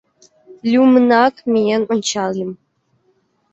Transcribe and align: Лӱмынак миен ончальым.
Лӱмынак 0.69 1.35
миен 1.51 1.83
ончальым. 1.93 2.51